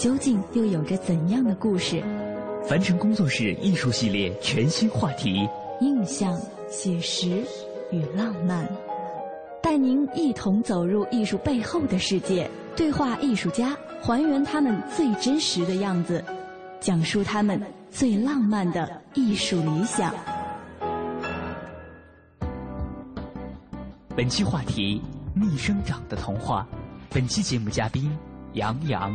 [0.00, 2.02] 究竟又有着怎样的故事？
[2.66, 5.46] 凡尘工作室艺术系列全新话题：
[5.82, 7.44] 印象、写实
[7.92, 8.66] 与浪漫，
[9.62, 16.24] 带您一同走入艺术背后的世界，对话艺术家，还原他们最真实的样子。
[16.80, 20.14] 讲述他们最浪漫的艺术理想。
[24.16, 25.02] 本期话题：
[25.34, 26.66] 逆生长的童话。
[27.10, 28.10] 本期节目嘉宾：
[28.54, 29.14] 杨洋。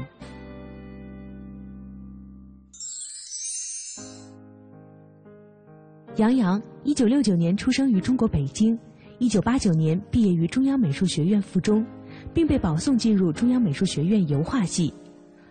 [6.17, 8.79] 杨洋，一九六九年出生于中国北京，
[9.19, 11.85] 一九八九年毕业于中央美术学院附中，
[12.33, 14.93] 并被保送进入中央美术学院油画系。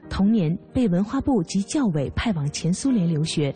[0.09, 3.55] 同年被文化部及教委派往前苏联留学，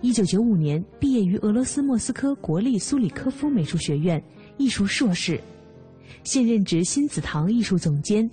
[0.00, 4.20] 一九九五年毕业于俄罗斯莫斯科国立苏里科夫美术学院
[4.56, 5.40] 艺术硕士，
[6.24, 8.28] 现任职新子堂艺术总监，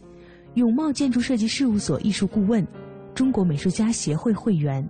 [0.55, 2.67] 永茂建筑设计事务所艺术顾问，
[3.13, 4.83] 中国美术家协会会员。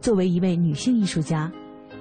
[0.00, 1.52] 作为一位女性艺术家，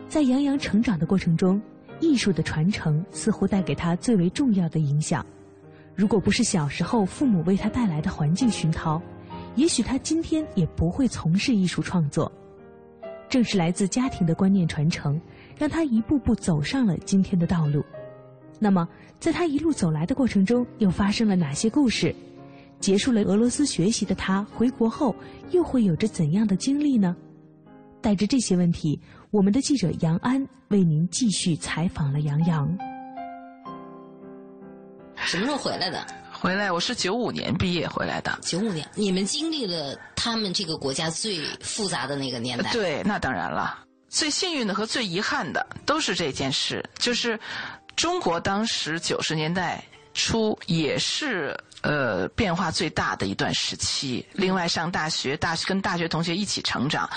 [0.10, 1.62] 在杨洋成长的过程中，
[2.00, 5.24] 艺术的传承似乎带给他最为重要的影响。
[5.96, 9.00] 如果不是小时候父母为他带来的环境熏陶，
[9.56, 12.32] 也许他今天也不会从事艺术创作，
[13.30, 15.22] 正是来自家庭的观念传承，
[15.56, 17.86] 让他一步步走上了今天的道路。
[18.58, 22.16] 那么，在他一路走来的过程中，又发生了哪些故事？
[22.80, 25.16] 结束了俄罗斯学习的他回国后，
[25.52, 27.16] 又会有着怎样的经历呢？
[28.02, 28.98] 带着这些问题，
[29.32, 32.68] 我们的记者杨安为您继续采访了杨洋。
[35.16, 36.04] 什么时候回来的？
[36.32, 38.36] 回来，我是九五年毕业回来的。
[38.42, 42.72] 九五年，你们经历了他们这个国家最复杂的那个年代。
[42.72, 43.86] 对，那当然了。
[44.08, 47.40] 最幸运的和最遗憾的都是这件事，就是
[47.96, 49.84] 中国当时九十年代
[50.16, 51.56] 初也是。
[51.82, 54.26] 呃，变化最大的一段时期。
[54.34, 57.10] 另外，上大学，大学跟大学同学一起成长，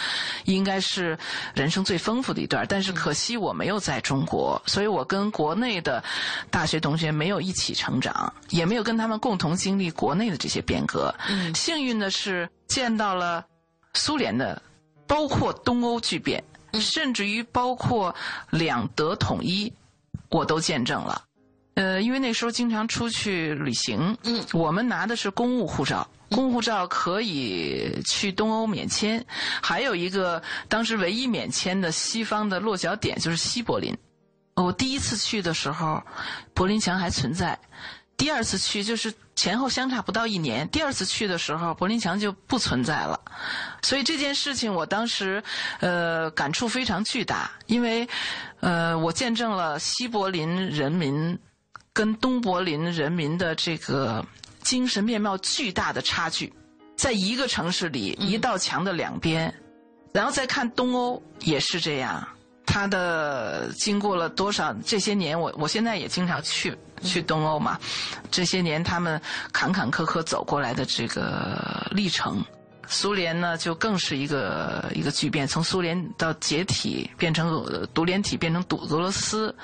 [0.45, 1.19] 应该是
[1.53, 2.65] 人生最丰富的一段。
[2.69, 6.03] 但是可惜我没有在中国，所以我跟国内的
[6.49, 11.13] 大学同学没有一起成长，也没有跟他们共同经历国内的这些变革。
[11.55, 13.45] 幸运的是见到了
[13.95, 14.63] 苏联的，
[15.09, 16.43] 包括东欧巨变，
[16.75, 18.15] 甚至于包括
[18.51, 19.73] 两德统一，
[20.29, 21.25] 我都见证了。
[21.75, 29.25] 呃，因为那时候经常出去旅行，嗯，我们拿的是公务护照，公务护照可以去东欧免签，
[29.63, 33.97] 还有一个当时唯一免签的西方的落脚点就是西柏林。
[34.55, 36.03] 我第一次去的时候，
[36.53, 37.57] 柏林墙还存在；
[38.19, 43.19] 第二次去就是前后相差不到一年，第二次去的时候柏林墙就不存在了。
[43.81, 45.43] 所以这件事情我当时
[45.81, 48.07] 呃感触非常巨大，因为
[48.61, 51.39] 呃我见证了西柏林人民。
[51.95, 54.25] 跟东柏林人民的这个
[54.63, 56.53] 精神面貌巨大的差距，
[56.97, 59.53] 在一个城市里，一道墙的两边，
[60.13, 62.27] 然后再看东欧也是这样。
[62.65, 67.79] 他的经过了多少这些年，我我现在也经常去去东欧嘛。
[68.31, 69.21] 这些年他们
[69.53, 72.43] 坎坎坷坷走过来的这个历程，
[72.87, 77.63] 苏联呢就更是一个一个巨变，从苏联到解体变成
[77.93, 79.55] 独联体，变成独俄罗斯。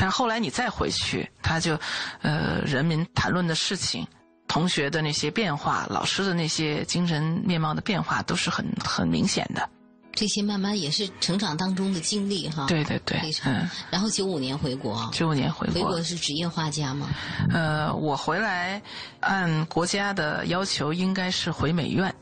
[0.00, 1.78] 但后来你再回去，他就，
[2.22, 4.06] 呃，人民谈论的事情，
[4.48, 9.68] 同学的那些变化，老师的那些精神面貌的变化，都是很很明显的。
[10.12, 12.64] 这些慢慢也是成长当中的经历哈。
[12.66, 13.20] 对对对。
[13.20, 13.52] 非常。
[13.90, 15.08] 然后九五年回国。
[15.12, 15.74] 九五年回国。
[15.74, 17.08] 回国是职业画家吗？
[17.52, 18.80] 呃，我回来
[19.20, 22.12] 按国家的要求应该是回美院，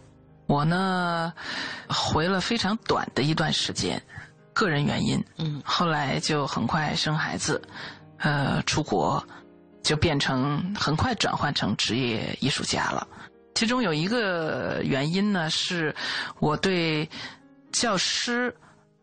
[0.46, 1.32] 我呢
[1.88, 4.02] 回了非常短的一段时间。
[4.58, 7.62] 个人原因，嗯，后来就很快生孩子，
[8.18, 9.24] 呃，出国，
[9.84, 13.06] 就变成很快转换成职业艺术家了。
[13.54, 15.94] 其中有一个原因呢，是
[16.40, 17.08] 我对
[17.70, 18.52] 教师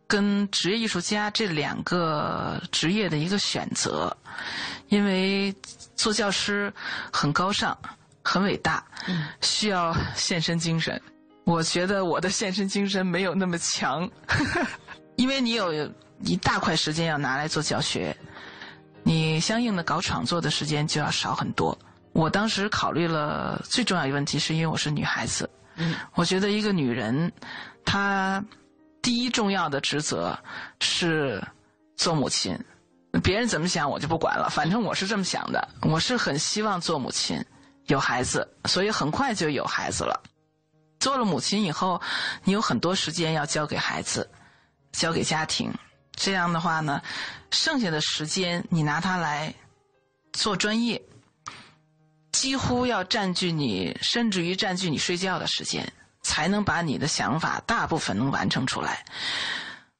[0.06, 4.14] 跟职业艺术家这两个职业的一个选择，
[4.88, 5.54] 因为
[5.94, 6.70] 做教师
[7.10, 7.74] 很高尚、
[8.22, 8.84] 很伟大，
[9.40, 11.00] 需要献身精神。
[11.44, 14.06] 我觉得我的献身精神没有那么强，
[15.16, 15.72] 因为你有
[16.24, 18.16] 一大块时间要拿来做教学，
[19.02, 21.76] 你相应的搞创作的时间就要少很多。
[22.12, 25.48] 我当时考虑了最重要一个问题，是因为我是女孩子。
[25.76, 27.30] 嗯，我觉得一个女人，
[27.84, 28.42] 她
[29.02, 30.38] 第一重要的职责
[30.80, 31.42] 是
[31.96, 32.58] 做母亲。
[33.22, 35.68] 别人怎么想我就不管了，反正我是这么想的。
[35.82, 37.42] 我是很希望做母亲，
[37.86, 40.18] 有孩子，所以很快就有孩子了。
[40.98, 42.00] 做了母亲以后，
[42.44, 44.28] 你有很多时间要交给孩子，
[44.96, 45.72] 交给家庭。
[46.14, 47.00] 这样的话呢，
[47.50, 49.54] 剩下的时间你拿它来
[50.32, 51.00] 做专业。
[52.32, 55.90] 几乎要占据你，甚至于占据你睡觉的时间，
[56.22, 59.04] 才能把你的想法大部分能完成出来。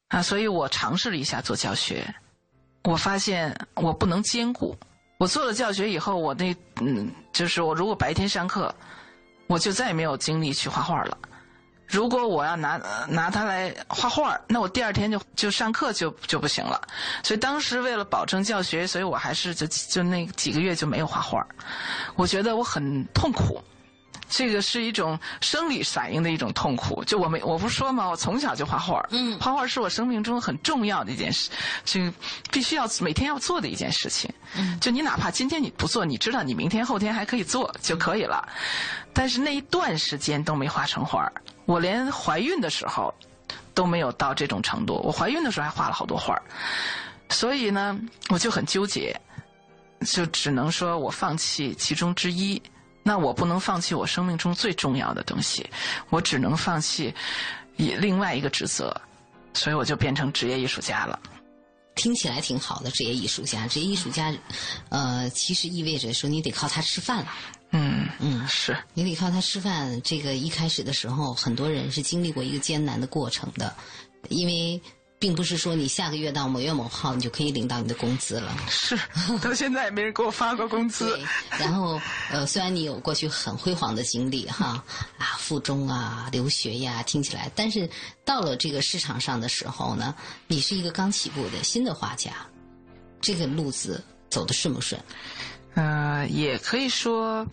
[0.09, 2.15] 啊，所以我尝试了一下做教学，
[2.85, 4.77] 我发现我不能兼顾。
[5.19, 8.75] 我做了教学以后，我那嗯，就是我如果白天上课，
[9.47, 11.19] 我就再也没有精力去画画了。
[11.87, 16.81] 如果我要拿拿它来画画，那我第二天就就上课就就不行了。
[17.23, 21.47] 所以当时为了保证教学，所以我还是就就那几个月就没有画画。
[22.17, 23.63] 我觉得我很痛苦，
[24.29, 27.05] 这个是一种生理反应的一种痛苦。
[27.05, 31.51] 就我没我不是说嘛，我从小就画画，嗯，画画是我生命中很重要的一件事，
[31.85, 32.01] 就
[32.51, 34.29] 必须要每天要做的一件事情。
[34.57, 38.47] 嗯，就你哪怕今天你不做，你知道你明天后天还可以做就可以了。
[39.13, 41.31] 但是那一段时间都没画成画。
[41.67, 43.15] 我连怀孕的时候
[43.75, 44.95] 都没有到这种程度。
[45.05, 46.43] 我怀孕的时候还画了好多画儿，
[47.29, 47.99] 所以呢，
[48.31, 49.15] 我就很纠结，
[50.07, 52.61] 就只能说我放弃其中之一。
[53.03, 55.69] 那我不能放弃我生命中最重要的东西，
[56.11, 57.15] 我只能放弃
[57.77, 59.01] 以另外一个职责，
[59.55, 61.17] 所以我就变成职业艺术家了。
[61.95, 63.67] 听起来挺好的，职业艺术家。
[63.69, 64.35] 职业艺术家，
[64.89, 67.29] 呃，其实意味着说你得靠他吃饭了。
[67.71, 70.01] 嗯嗯，是你得靠他吃饭。
[70.03, 73.75] 这个一开始的时候，很多人是经历过一个艰难的过程的，
[74.29, 74.81] 因为
[75.19, 78.57] 并不是说你下个月到某月某号你就可以领到你的工资了。
[78.69, 78.99] 是，
[79.43, 81.19] 到现在也没人给我发过工资。
[81.59, 84.85] 然后，呃，虽然你有过去很辉煌的经历哈，
[85.19, 87.89] 啊，附中啊，留学呀，听起来，但是
[88.25, 90.15] 到了这个市场上的时候呢，
[90.47, 92.33] 你是一个刚起步的新的画家，
[93.21, 95.01] 这个路子走的顺不顺？
[95.77, 97.47] 呃，也可以说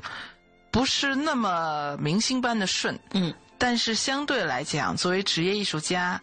[0.71, 6.19] 不是那么明星般的顺，嗯，但是相对来讲，作为职业艺术家，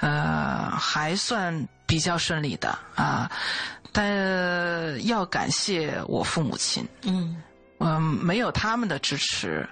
[0.00, 3.30] 呃，还算比较顺利的啊。
[3.92, 7.36] 但要感谢我父母亲，嗯，
[7.80, 9.68] 嗯，没有他们的支持，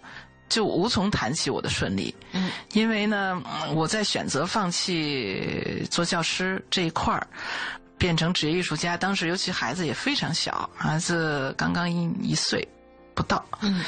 [0.48, 3.40] 就无从谈起我的顺利，嗯，因为呢，
[3.74, 7.26] 我在选择放弃做教师这一块儿。
[8.00, 12.66] 变成职业艺术家，当时尤其孩子也非常小，孩子刚刚一一岁
[13.14, 13.84] 不到，嗯，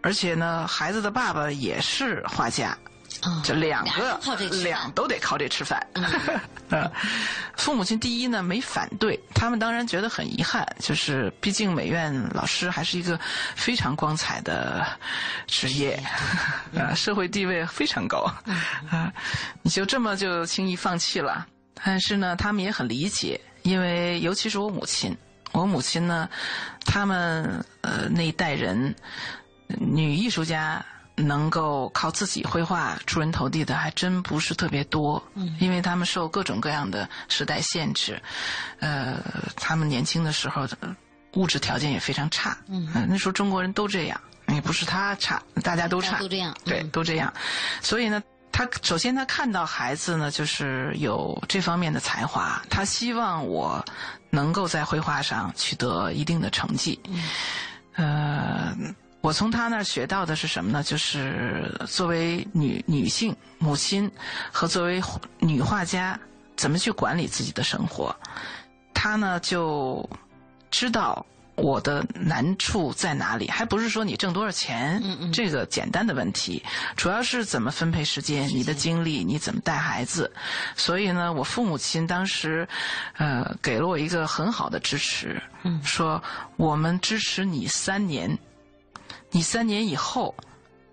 [0.00, 2.74] 而且呢，孩子的爸爸也是画家，
[3.44, 4.18] 这两个
[4.62, 5.78] 两都得靠这吃饭。
[6.70, 6.90] 嗯，
[7.54, 13.20] 父母亲第一呢没反对，他们当然觉得很遗憾，就是毕竟美院老师还是一个
[13.54, 14.86] 非常光彩的
[15.46, 16.02] 职业，
[16.74, 18.20] 啊，社会地位非常高，
[18.90, 19.12] 啊，
[19.60, 21.46] 你就这么就轻易放弃了？
[21.84, 23.38] 但是呢，他们也很理解。
[23.62, 25.16] 因为尤其是我母亲，
[25.52, 26.28] 我母亲呢，
[26.84, 28.94] 他们呃那一代人
[29.66, 30.84] 女艺术家
[31.16, 35.22] 能够靠自己绘画出人头地的还真不是特别多，
[35.58, 38.20] 因为他们受各种各样的时代限制，
[38.78, 39.22] 呃，
[39.56, 40.66] 他们年轻的时候
[41.34, 47.32] 物质条件也非常差，嗯，那时候中国人都这样，也不是他差，大家都差，都这样，对，都这样，
[47.82, 48.22] 所以呢。
[48.52, 53.84] 他首先，他看到孩子呢，就是有这方面的才华，他希望我
[54.28, 56.98] 能够在绘画上取得一定的成绩。
[57.94, 58.76] 呃，
[59.20, 60.82] 我从他那儿学到的是什么呢？
[60.82, 64.10] 就是作为女女性母亲
[64.52, 65.02] 和作为
[65.38, 66.18] 女画家，
[66.56, 68.14] 怎么去管理自己的生活。
[68.92, 70.08] 他呢就
[70.70, 71.24] 知道。
[71.60, 73.48] 我的难处在哪里？
[73.48, 75.02] 还不是说你挣多少钱
[75.32, 76.62] 这个简单的问题，
[76.96, 80.32] 主要是怎么分配时间，你的精力，你怎么带孩子。
[80.74, 82.66] 所以呢，我父母亲当时，
[83.18, 85.40] 呃，给了我一个很好的支持，
[85.84, 86.22] 说
[86.56, 88.38] 我们支持你三年，
[89.30, 90.34] 你三年以后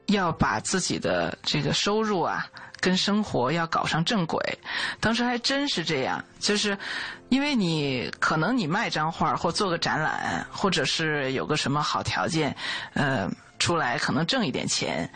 [0.08, 2.46] 要把自己的这个收入啊。
[2.80, 4.40] 跟生活要搞上正轨，
[5.00, 6.78] 当时还真是这样，就是
[7.30, 12.56] 因为你可能你卖张画或做个展览，或者是有个什么好条件，
[12.94, 13.30] 呃，
[13.60, 15.10] 出来可能挣一点钱。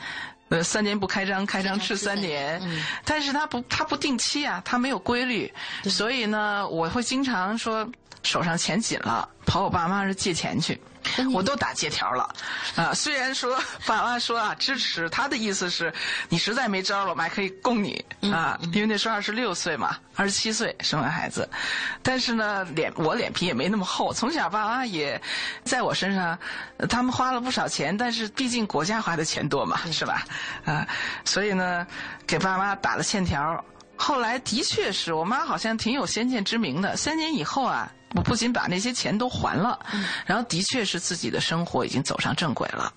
[0.50, 2.84] 呃，三年不开张，开张吃三年，嗯。
[3.06, 5.50] 但是他不，他不定期啊，他没有规律，
[5.84, 7.89] 所以呢，我会经常说
[8.23, 10.79] 手上钱紧了，跑我爸妈那借钱去。
[11.33, 12.31] 我都打借条了，
[12.75, 15.91] 啊，虽然说 爸妈说啊支持，他的意思是
[16.29, 18.05] 你实在没招了，我们还可以供你。
[18.31, 21.49] 啊，因为那时候二十六岁嘛，二十七岁生完孩子，
[22.03, 25.19] 但是呢脸我脸皮也没那么厚，从小爸妈也
[25.63, 26.37] 在我身上，
[26.77, 30.23] 呃他们花了不少钱，但是毕竟国家花的钱多嘛，是吧？
[30.65, 30.87] 啊，
[31.25, 31.85] 所以呢
[32.27, 33.65] 给爸妈打了欠条。
[33.97, 39.80] 后来的确是我妈好像挺有先见之明的，三年以后啊，我不仅把那些钱都还了，
[40.25, 42.94] 然后的确是自己的生活已经走上正轨了。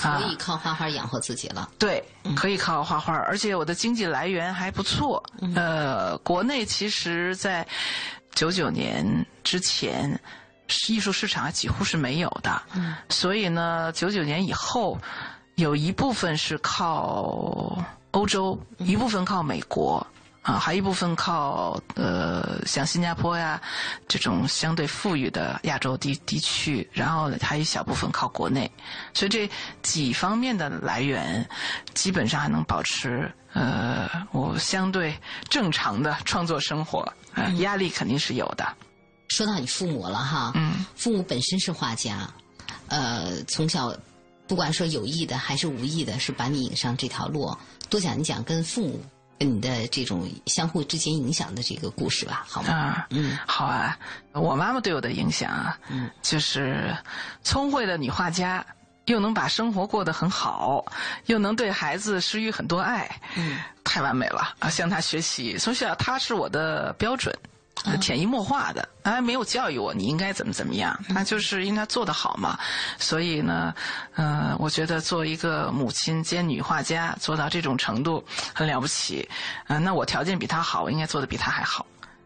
[0.00, 1.68] 啊可以靠画画养活自己了。
[1.78, 2.02] 对，
[2.34, 5.22] 可以靠画画，而且我的经济来源还不错。
[5.54, 7.64] 呃，国内其实，在
[8.34, 9.04] 九九年
[9.44, 10.18] 之前，
[10.88, 12.62] 艺术市场几乎是没有的。
[12.72, 14.98] 嗯，所以呢，九九年以后，
[15.54, 17.78] 有一部分是靠
[18.12, 20.04] 欧洲，一部分靠美国。
[20.42, 23.60] 啊，还一部分靠呃，像新加坡呀
[24.08, 28.70] 这种相对富裕的亚洲地地区，然后还有一小部分靠国内，
[29.14, 29.48] 所以这
[29.82, 31.48] 几方面的来源，
[31.94, 35.16] 基本上还能保持呃我相对
[35.48, 38.66] 正常的创作生活，呃，压力肯定是有的。
[39.28, 42.28] 说到你父母了哈，嗯，父母本身是画家，
[42.88, 43.94] 呃，从小
[44.48, 47.56] 不管说有意的还是无意的，是把你引上这条路。
[47.88, 52.72] 多讲一讲跟父母跟你的这种相互之间影响的这个故事吧，好吗？
[52.74, 53.98] 啊，嗯，好啊，
[54.32, 56.96] 我妈妈对我的影响啊，嗯，就是
[57.42, 58.64] 聪慧的女画家，
[59.06, 60.84] 又能把生活过得很好，
[61.26, 64.70] 又能对孩子施予很多爱，嗯，太完美了啊！
[64.70, 67.34] 向她学习，从小她是我的标准。
[67.84, 71.14] 啊潜移默化的，他没有教育我你应该怎么怎么样，嗯。
[71.14, 72.58] 他就是因为他做得好嘛，
[72.98, 73.74] 所以呢，
[74.14, 78.24] 呃，我觉得做一个母亲兼女画家做到这种程度
[78.54, 79.28] 很了不起，
[79.66, 81.84] 呃，那我条件比他好，我应该做的比他还好。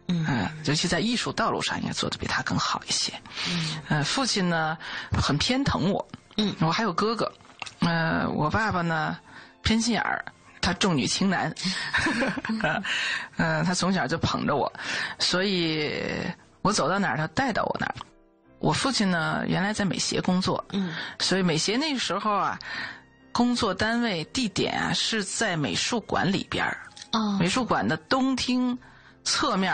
[0.09, 3.11] 嗯，尤其在艺术道路上，应该做的比他更好一些。
[3.49, 4.77] 嗯，呃，父亲呢
[5.21, 7.29] 很偏疼我，嗯，我还有哥哥，
[7.79, 9.17] 呃，我爸爸呢
[9.63, 10.23] 偏心眼儿，
[10.67, 11.49] 他重女轻男，
[13.37, 14.69] 呃， 他从小就捧着我，
[15.17, 15.97] 所以
[16.61, 17.95] 我走到哪儿，他带到我哪儿。
[18.59, 22.59] 我父亲呢，原来在美协工作，嗯，所以美协那个时候啊，
[23.31, 26.77] 工作单位地点啊是在美术馆里边儿。
[27.13, 28.77] 哦，美术馆的东厅
[29.23, 29.73] 侧面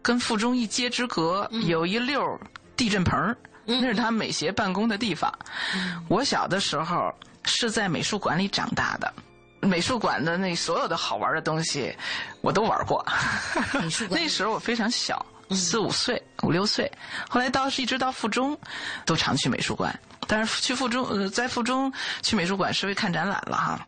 [0.00, 2.40] 跟附中一街之隔有一溜
[2.78, 5.30] 地震棚儿那是他美协办公的地方。
[6.08, 9.12] 我小的时候是在美术馆里长大的，
[9.60, 11.94] 美术馆的那所有的好玩的东西
[12.40, 13.04] 我都玩过。
[13.74, 16.90] 美术馆 那时候我非常小，四五岁、五六岁。
[17.28, 18.58] 后来到是一直到附中，
[19.04, 19.98] 都常去美术馆。
[20.26, 23.86] 但是去附中，呃，在附中去美术馆是为看展览了哈。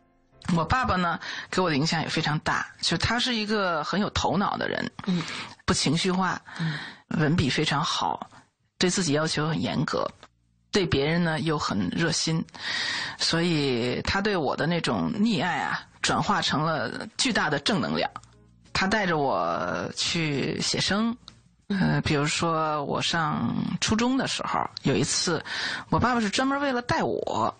[0.56, 5.22] 我爸爸呢，给我的影响也非常大，就他是一个很有头脑的人，嗯，
[5.64, 6.76] 不情绪化，嗯，
[7.20, 8.28] 文笔非常好，
[8.76, 10.04] 对自己要求很严格，
[10.72, 12.44] 对别人呢又很热心，
[13.18, 18.10] 所以他对我的那种溺爱啊，转化成了巨大的正能量。
[18.72, 21.14] 他带着我去写生，
[21.68, 25.44] 呃，比如说我上初中的时候，有一次，
[25.90, 27.54] 我爸爸是专门为了带我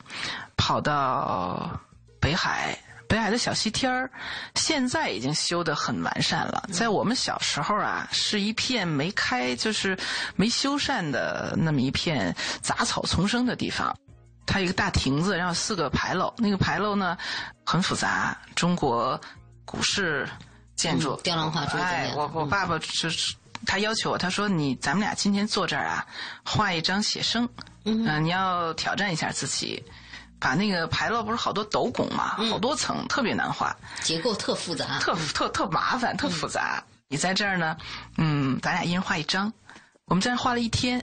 [0.56, 1.70] 跑到
[2.18, 2.76] 北海。
[3.12, 4.10] 北海的小西天儿，
[4.54, 6.66] 现在已经修得很完善了。
[6.72, 9.94] 在我们小时候啊，是一片没开，就是
[10.34, 13.94] 没修缮的那么一片杂草丛生的地方。
[14.46, 16.32] 它有一个大亭子，然后四个牌楼。
[16.38, 17.18] 那个牌楼呢，
[17.66, 19.20] 很复杂，中国
[19.66, 20.26] 古式
[20.74, 23.34] 建筑，嗯雕梁画柱哎，我我爸爸就是
[23.66, 26.06] 他要求我，他说你咱们俩今天坐这儿啊，
[26.42, 27.46] 画一张写生，
[27.84, 29.84] 嗯、你要挑战一下自己。
[30.42, 36.82] 把那个牌楼不是好多斗拱嘛，好多层，特别难画，结构特复杂，特特特麻烦，特复杂。
[37.06, 37.76] 你在这儿呢，
[38.16, 39.52] 嗯，咱俩一人画一张，
[40.06, 41.00] 我们在这儿画了一天，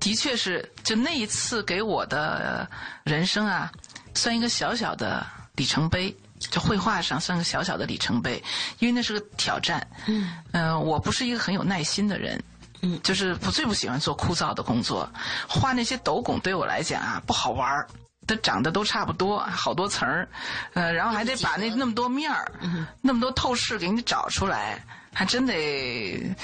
[0.00, 2.68] 的确是，就那一次给我的
[3.04, 3.70] 人生啊，
[4.14, 5.24] 算一个小小的
[5.54, 6.14] 里程碑。
[6.50, 8.42] 就绘画上算个小小的里程碑，
[8.80, 9.86] 因为那是个挑战。
[10.08, 12.42] 嗯，呃，我不是一个很有耐心的人。
[12.80, 15.08] 嗯，就是我最不喜欢做枯燥的工作，
[15.48, 17.86] 画那些斗拱对我来讲啊不好玩儿。
[18.26, 20.28] 它长得都差不多，好多层儿，
[20.74, 22.52] 呃，然后还得把那那么多面儿、
[23.00, 26.34] 那么多透视给你找出来，还真得，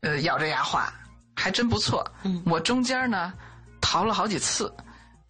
[0.00, 0.92] 呃，咬着牙画，
[1.34, 2.08] 还真不错。
[2.44, 3.32] 我中间呢
[3.80, 4.72] 逃了好几次，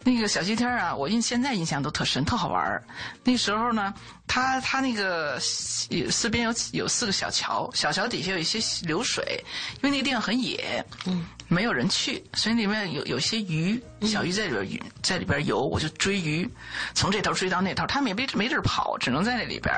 [0.04, 2.82] 那个小西天啊，我印现在印象都特深，特好玩儿。
[3.24, 3.92] 那时候呢，
[4.26, 9.44] 他他那个四边有有四个小桥，小桥底下有一些流水，
[9.82, 16.48] 因为那个地方很野，嗯，没有人去，所以里面有有些鱼，小鱼在里边在里边游，我就追鱼，
[16.94, 19.74] 从这头追到那头，他们也没没地儿跑，只能在那里边，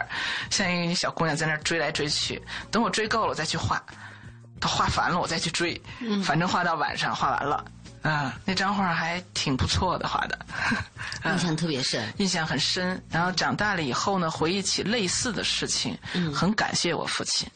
[0.51, 2.41] 像一小姑娘在那追来追去。
[2.71, 3.83] 等我追够了，我再去画，
[4.61, 5.81] 他画烦了，我再去追，
[6.23, 7.65] 反正画到晚上，画完了。
[8.03, 10.39] 啊，那张画还挺不错的，画的，
[11.27, 13.03] 印象特别深，印象很深。
[13.11, 15.95] 然后长大了以后呢，回忆起类似的事情，
[16.35, 17.47] 很感谢我父亲，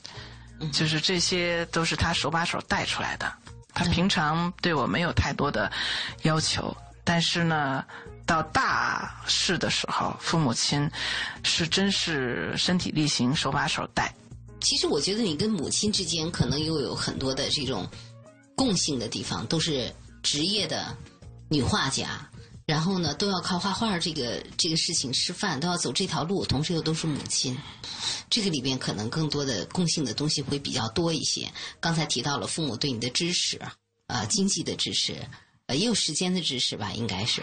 [0.70, 3.32] 就是这些都是他手把手带出来的。
[3.72, 5.72] 他平常对我没有太多的
[6.24, 7.82] 要求，但是呢，
[8.26, 10.90] 到大事的时候，父母亲
[11.42, 14.14] 是真是身体力行，手把手带。
[14.60, 17.88] 其实我觉得你跟母亲之间可能又有很多的这种
[18.54, 19.90] 共性的地方，都是。
[20.25, 20.97] 职业的
[21.49, 22.28] 女画家，
[22.66, 27.57] 然后呢，都要靠画画这个这个事情吃饭，都要走这条路，同时又都是母亲，
[28.31, 31.47] 这个里边可能更多的共性的东西会比较多一些。
[31.78, 33.61] 刚才提到了父母对你的支持，
[34.07, 35.14] 呃，经济的支持，
[35.66, 37.43] 呃，也有时间的支持吧，应该是。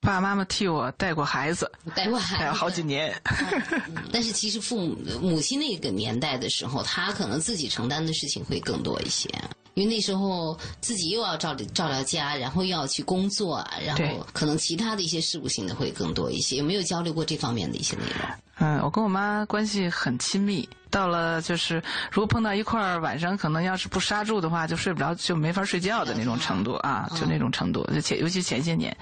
[0.00, 3.14] 爸爸妈妈替我带过孩子，带过孩子好几年。
[4.10, 9.28] 但是其实父母母亲那个年代的时候，他可能自己承担的事情会更多一些。
[9.74, 16.56] 因为那时候自己又要照照料家，然后又要去工作，然后可能其他的一些事务性的会更多一些。
[16.56, 18.28] 有没有交流过这方面的一些内容？
[18.58, 20.68] 嗯，我跟我妈关系很亲密。
[20.90, 27.82] 到了就是如果碰到一块儿，晚上可能要是不刹住的话，就睡不着，就没法睡觉的那种程度啊，就那种程度。
[27.94, 28.94] 就前尤其前些年，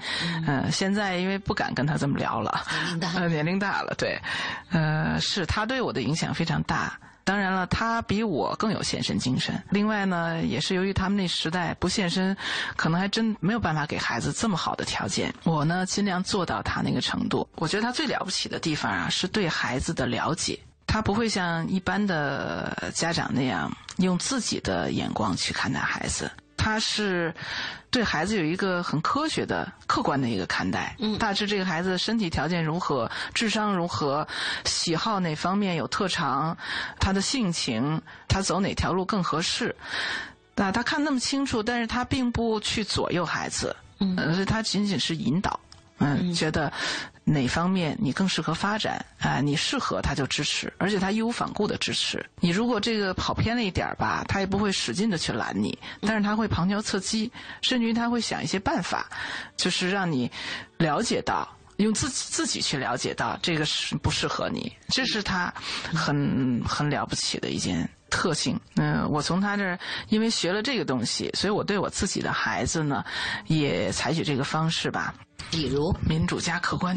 [0.47, 4.17] 嗯，现在因为不敢跟他这么聊了，年龄大， 年龄大了，对，
[4.69, 6.97] 呃，是他对我的影响非常大。
[7.23, 9.61] 当然了，他比我更有献身精神。
[9.69, 12.35] 另外呢，也是由于他们那时代不献身，
[12.75, 15.33] 可能还真没有办法给孩子这么好的条件。
[15.43, 17.47] 我呢，尽量做到他那个程度。
[17.55, 20.59] 我觉得他最了不起的地方啊，是对孩子的了解。
[20.87, 26.29] 他不会像一般的家长那样用自己的眼光去看待孩子。
[26.63, 27.33] 他是
[27.89, 30.95] 对孩子有一个很科学的、客观的一个看待。
[30.99, 34.27] 嗯，大致这个孩子身体条件如何，智商如何，
[34.65, 36.55] 喜好哪方面有特长，
[36.99, 39.75] 他的性情，他走哪条路更合适。
[40.55, 43.75] 那他看那么清楚，但是他并不去左右孩子。
[43.97, 45.59] 嗯，所以他仅仅是引导。
[45.97, 46.71] 嗯，觉得。
[47.31, 49.39] 哪方面你更适合发展啊？
[49.39, 52.49] 你适合他就支持，而且他义无反顾的支持你。
[52.49, 59.09] 如果这个跑偏了一点儿吧，他也不会使劲的去拦你，但是他会旁敲侧击，甚至于他会想一些办法，
[59.55, 60.29] 就是让你
[60.77, 65.53] 了解到，用自己自己去了解到这个是不适合你，这是他
[65.93, 68.59] 很很了不起的一件特性。
[68.75, 73.03] 嗯，我从他这儿因为学了这个东西，所以我对我自己的孩子呢，
[73.47, 75.15] 也采取这个方式吧。
[75.49, 76.95] 比如民主加客观。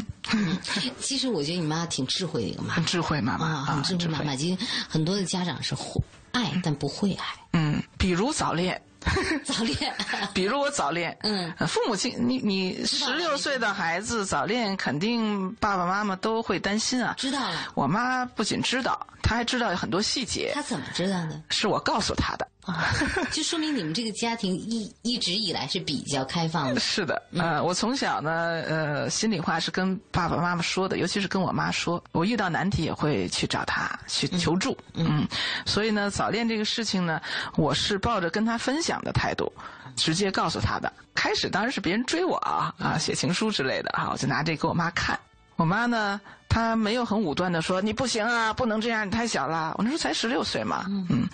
[1.01, 4.35] 其实我觉得你妈挺智慧的一个妈，很智慧妈妈啊，很智慧妈妈。
[4.35, 5.99] 其实很多的家长是会
[6.31, 7.25] 爱，但不会爱。
[7.53, 8.79] 嗯，比如早恋。
[9.45, 9.93] 早恋，
[10.33, 17.13] 比如我早恋，嗯，父母亲，你你十六岁的孩子早恋，肯定爸爸妈妈都会担心啊。
[17.17, 20.51] 知道了，我妈不仅知道，她还知道有很多细节。
[20.53, 21.41] 她怎么知道的？
[21.49, 22.47] 是我告诉她的。
[23.31, 26.79] 就说明你们这个家庭一一直以来是比较开放的。
[26.79, 28.31] 是的，呃，我从小呢，
[28.67, 34.75] 呃，心里话是跟爸爸妈妈说的，尤其是跟我妈说，我遇到难题也会去找她去求助。
[34.93, 35.27] 嗯，
[35.65, 37.21] 所以呢，早恋这个事情呢，
[37.55, 39.51] 我是抱着跟她分享的态度，
[39.95, 40.91] 直接告诉她的。
[41.13, 45.19] 开始当然是别人追我啊，啊，写情书之类的啊，我就拿这给我妈看。
[45.55, 49.73] 我妈呢，她没有很武断的说你不行啊，不能这样，你太小了。
[49.77, 51.27] 我那时候才十六岁嘛，嗯，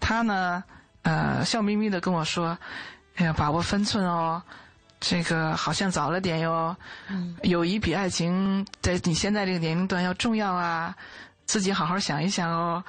[0.00, 0.62] 她呢，
[1.02, 2.58] 呃，笑眯眯的跟我说，
[3.16, 4.42] 哎呀，把握分寸哦，
[5.00, 6.76] 这个好像早了点哟，
[7.42, 10.94] 友谊比爱情在你现在这个年龄段要重要啊，
[11.46, 12.82] 自己好好想一想哦，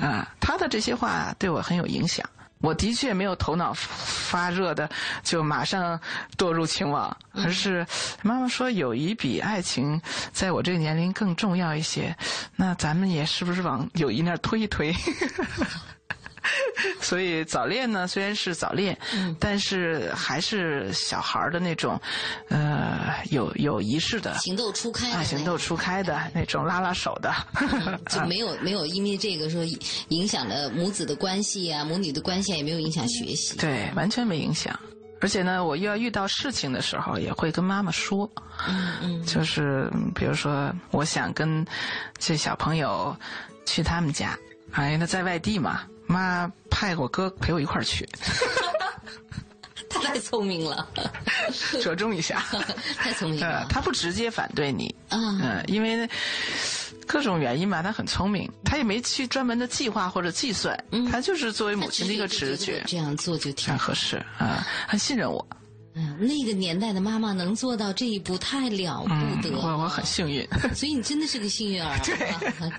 [0.00, 2.24] 啊，她的这些话对我很有影响。
[2.60, 4.88] 我的确没有头脑发热的
[5.22, 5.98] 就马上
[6.36, 7.86] 堕入情网，而是
[8.22, 10.00] 妈妈说友谊比爱情
[10.32, 12.16] 在我这个年龄更重要一些，
[12.56, 14.94] 那咱们也是不是往友谊那儿推一推？
[17.00, 18.96] 所以早恋呢，虽然是早恋，
[19.38, 22.00] 但是还是小孩的那种，
[22.48, 27.32] 呃，有有仪式的，情窦初开啊，情窦初开的那种拉拉手的，
[28.08, 29.64] 就没有没有因为这个说
[30.08, 34.78] 影响了母子的关系啊，母女的关系也没有影响学习，对，完全没影响。
[35.22, 38.30] 而且呢，我又要遇到事情的时候，也会跟妈妈说，
[38.66, 41.62] 嗯嗯，就是比如说，我想跟
[42.16, 43.14] 这小朋友
[43.66, 44.38] 去他们家，
[44.72, 45.82] 哎，他在外地嘛。
[46.10, 48.08] 妈派我哥陪我一块儿去，
[49.88, 50.86] 他太聪明了，
[51.82, 52.44] 折中一下，
[52.98, 53.66] 太聪明了。
[53.70, 56.08] 他不直接反对你，嗯，因为
[57.06, 60.76] 各种原因吧，他很聪明，他也没去专门的计划或者计算，
[61.10, 65.46] 他就是作为母亲的一个直觉，这样做就挺合适啊，很信任我。
[66.02, 69.54] 嗯，那个年代的妈妈能做到这一步，太了不得。
[69.60, 71.98] 我我很幸运， 所以你真的是个幸运儿。
[71.98, 72.16] 对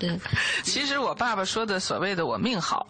[0.00, 0.18] 对，
[0.64, 2.84] 其实我爸爸说的所谓的我命好，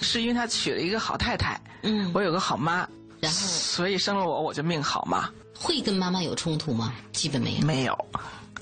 [0.00, 1.60] 是因为他娶了一个好太太。
[1.82, 2.88] 嗯，我有个好妈，
[3.20, 5.30] 然后所以生了我，我就命好嘛。
[5.54, 6.92] 会跟妈妈有冲突吗？
[7.12, 7.64] 基本没有。
[7.64, 8.06] 没有，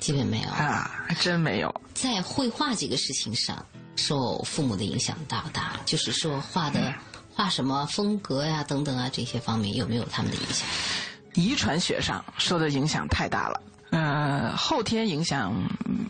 [0.01, 1.75] 基本没有啊，还真没有。
[1.95, 3.65] 在绘画这个事情上，
[3.97, 5.81] 受父母的影响大不大？
[5.87, 6.93] 就是说画的
[7.33, 10.69] 画什么风格呀，等等啊，这些方面有没有他们的影响？
[11.35, 15.53] 遗传学上受的影响太大了，呃，后天影响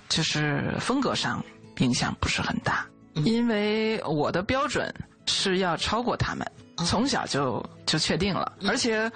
[0.09, 1.45] 就是风格上
[1.79, 4.95] 影响不是很大，因为我的标准
[5.27, 6.47] 是要超过他们，
[6.87, 9.11] 从小就就确定了，而且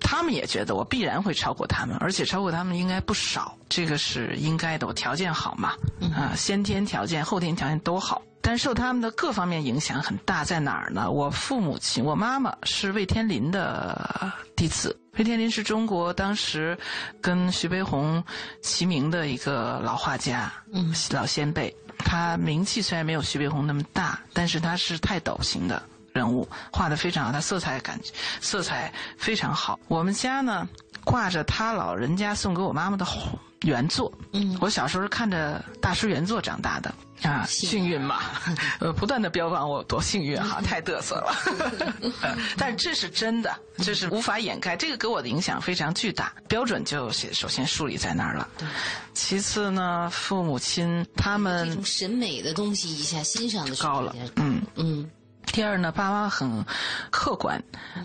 [0.00, 5.72] 他们也觉得我必然会超过他们，而且超过他们应该不少，这个是应该的，我条件好嘛，
[6.14, 8.22] 啊，先天条件、后天条件都好。
[8.46, 11.10] 但受他们的各方面影响很大，在哪儿呢？
[11.10, 14.94] 我父母亲，我妈妈是魏天林的弟子。
[15.16, 16.76] 魏天林是中国当时
[17.20, 18.22] 跟徐悲鸿
[18.62, 21.74] 齐名的一个老画家，嗯，老先辈。
[21.98, 25.80] 他名气虽然没有徐悲鸿那么大，但是他是泰斗型的
[26.12, 27.32] 人物，画的非常好。
[27.32, 27.98] 他色彩感，
[28.40, 29.78] 色彩非常好。
[29.86, 30.68] 我们家呢，
[31.04, 33.04] 挂着他老人家送给我妈妈的
[33.64, 34.12] 原作。
[34.32, 36.94] 嗯，我小时候是看着大师原作长大的。
[37.22, 38.20] 啊，幸运嘛，
[38.80, 41.34] 呃，不断的标榜我多幸运哈， 太嘚瑟了。
[42.58, 46.30] 但是这是真的，这是无法掩盖，这个给我的影响非常巨大。
[46.48, 48.46] 标准就首先树立在那儿了。
[49.14, 55.10] 其次呢，父母亲他们这种审美的东西一下欣赏的高了，嗯嗯。
[55.46, 56.64] 第二呢，爸妈很
[57.10, 57.62] 客观，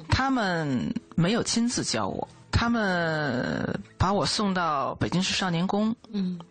[0.10, 2.26] 他们没有亲自教我。
[2.52, 5.96] 他们把我送到北京市少年宫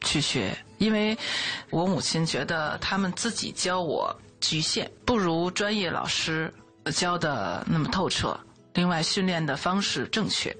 [0.01, 1.17] 去学，因为
[1.71, 6.53] 我母亲觉得他们自己教我局限，不如专业老师
[6.95, 8.39] 教的那么透彻。
[8.75, 10.57] 另外，训练的方式正确，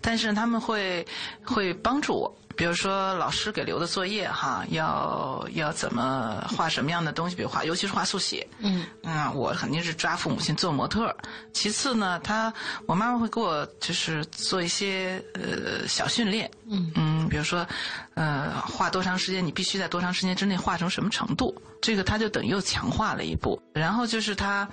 [0.00, 1.06] 但是他们会
[1.44, 2.36] 会帮助我。
[2.56, 7.36] 比如说，老师给留的作业哈，要要怎么画什么样的东西？
[7.36, 8.46] 比如画，尤其是画速写。
[8.58, 11.14] 嗯，啊，我肯定是抓父母亲做模特。
[11.52, 12.52] 其次呢，他
[12.86, 16.50] 我妈妈会给我就是做一些呃小训练。
[16.68, 17.66] 嗯嗯，比如说，
[18.14, 19.44] 呃，画多长时间？
[19.44, 21.54] 你必须在多长时间之内画成什么程度？
[21.80, 23.60] 这个他就等于又强化了一步。
[23.72, 24.68] 然后就是他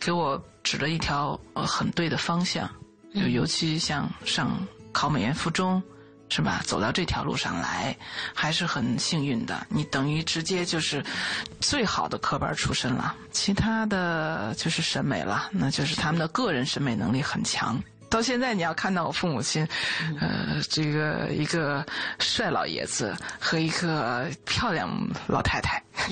[0.00, 2.68] 给我指了一条呃很对的方向，
[3.14, 4.50] 就尤其像上
[4.92, 5.82] 考美院附中。
[6.34, 6.60] 是吧？
[6.66, 7.96] 走到这条路上来，
[8.34, 9.64] 还是很幸运的。
[9.68, 11.00] 你等于直接就是
[11.60, 17.80] 最好的科班出身了，其他的就是审美了，那就是他们的个人审美能力很强。
[18.10, 19.64] 到现在，你要看到我父母亲，
[20.20, 21.86] 呃，这个一个
[22.18, 24.90] 帅老爷子和一个漂亮
[25.28, 25.80] 老太太，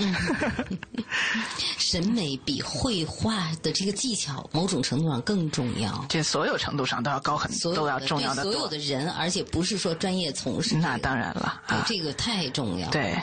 [1.79, 6.05] 审美比绘画的这个技巧某种程度上更重要。
[6.09, 8.53] 这所有程度上都要高很多，都要重要的多。
[8.53, 10.77] 所有的人，而且不是说专业从事。
[10.77, 12.89] 那当然了，啊，这个太重要。
[12.91, 13.17] 对，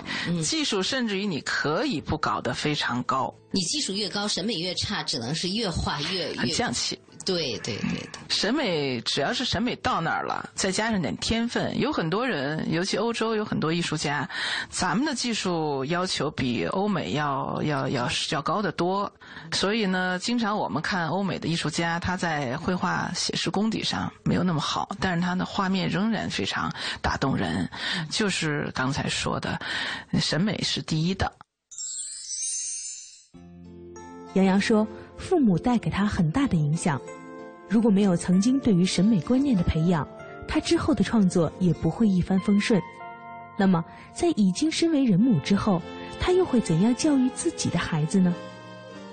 [0.44, 3.34] 技术甚至于你可以不搞得非常高。
[3.52, 7.00] 你技术越高，审美越差，只能是越画越越降气。
[7.26, 14.28] 对对对的，审美只要是审美到那儿了，再加上点天分，有很多人，尤其欧洲有很多艺术家，
[14.70, 19.12] 咱们的技术要求比比欧美要要要要高得多。
[19.52, 27.70] 所以呢，经常我们看欧美的艺术家，他在绘画写实功底上没有那么好，但是他的画面仍然非常打动人。
[28.10, 29.60] 就是刚才说的，
[30.20, 31.32] 审美是第一的。
[34.34, 37.00] 杨洋说：“父母带给他很大的影响。”
[37.70, 40.08] 如果没有曾经对于审美观念的培养，
[40.48, 42.82] 他之后的创作也不会一帆风顺。
[43.58, 43.84] 那么，
[44.14, 45.82] 在已经身为人母之后，
[46.20, 48.34] 他又会怎样教育自己的孩子呢？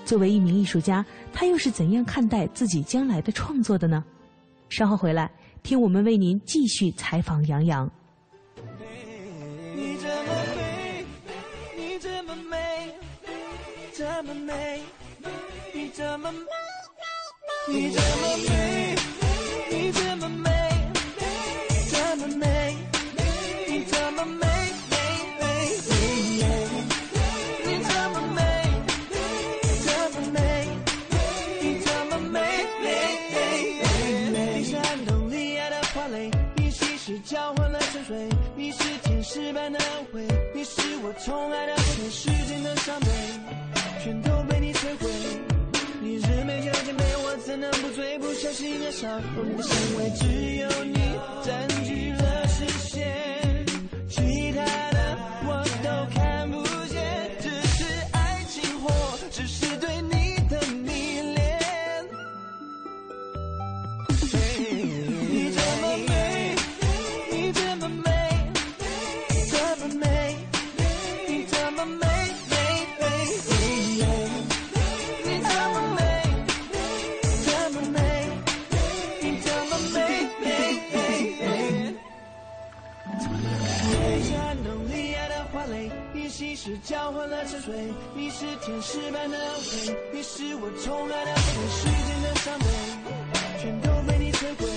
[0.05, 4.03] 作为一名艺术家，他又是怎样看待自己将来的创作的呢？
[4.69, 5.31] 稍后回来，
[5.63, 7.89] 听我们为您继续采访杨洋。
[9.75, 11.05] 你这么美，
[11.75, 12.93] 你这么美，
[13.93, 14.81] 这么美，
[15.73, 16.31] 你这么。
[17.69, 18.96] 你这么美，
[48.57, 50.97] 心爱上你的香味，只有你
[51.43, 53.36] 占据了视线，
[85.69, 87.73] 泪，你心事交换了沉睡，
[88.15, 91.37] 你是天使般的美，你是我从来的美，
[91.69, 92.65] 时间的伤悲，
[93.59, 94.67] 全都被你摧毁。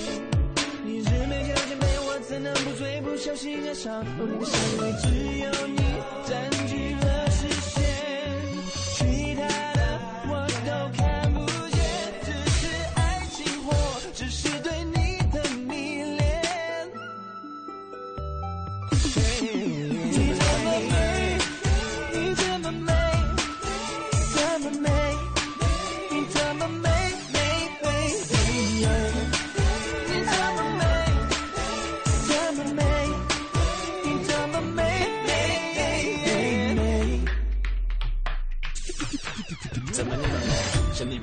[0.83, 3.01] 你是美酒姐妹，我怎能不醉？
[3.01, 5.07] 不小心爱上你的香味，只
[5.39, 5.79] 有你
[6.25, 7.80] 占据了视线，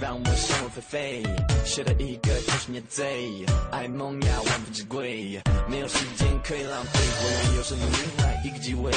[0.09, 1.23] 让我想入非非，
[1.67, 8.91] 学了一个天生也贼，爱萌芽万分之贵，没有时间可以浪费，我愿有生命来一个机会，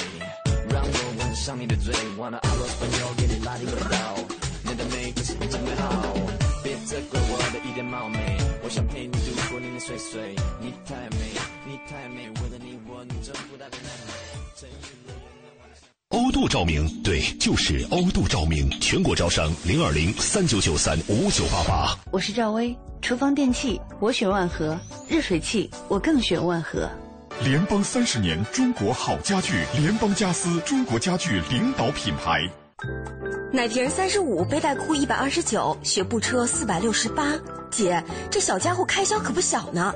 [0.70, 4.16] 让我吻上你的嘴，wanna hablo español 给你拉丁味道，
[4.64, 6.16] 你的美不是真美好，
[6.64, 11.36] 别责怪我的一点冒昧，我想陪你度过年年岁岁，你太美，
[11.68, 14.14] 你太美，为了你我能征服大地南北，
[14.56, 15.01] 成语了我难忘的。
[16.12, 21.98] 欧度照明，对，就是欧度照明，全国招商零二零三九九三五九八八。
[22.12, 26.90] 我是赵薇，厨房电器我选万和，热水器我更选万和。
[27.46, 32.42] 联邦三十年中国好家具，联邦家私中国家具领导品牌。
[33.54, 37.32] 奶瓶三十五，背带裤一百二十九，学步车四百六十八。
[37.70, 39.96] 姐，这小家伙开销可不小呢。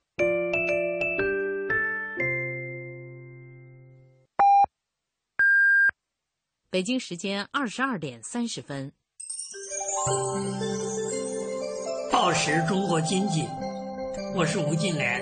[6.71, 8.93] 北京时间二十二点三十分。
[12.09, 13.45] 报时中国经济，
[14.33, 15.21] 我是吴敬琏。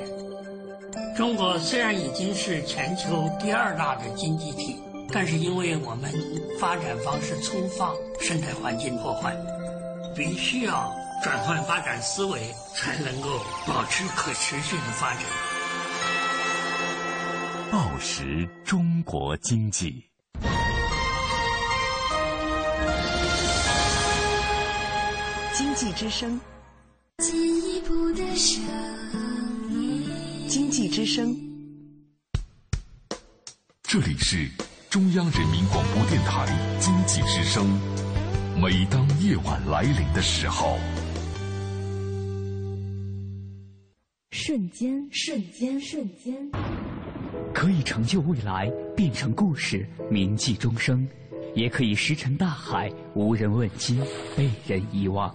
[1.17, 4.75] 中国虽然已经是全球第二大的经济体，
[5.11, 6.13] 但是因为我们
[6.59, 9.35] 发展方式粗放，生态环境破坏，
[10.15, 15.23] 必须要转换发展思维，才能够保持可持续的发展。
[17.71, 20.05] 报时中国经济。
[25.59, 26.39] 经济之声，
[27.17, 27.35] 进
[27.69, 28.63] 一步的声
[29.69, 30.05] 音。
[30.47, 31.35] 经济之声，
[33.83, 34.49] 这里是
[34.89, 36.47] 中央人民广播电台
[36.79, 37.67] 经济之声。
[38.55, 40.79] 每当夜晚来临的时候，
[44.31, 46.49] 瞬间，瞬间，瞬间，
[47.53, 51.05] 可以成就未来，变成故事，铭记终生；
[51.55, 54.01] 也可以石沉大海，无人问津，
[54.35, 55.33] 被人遗忘。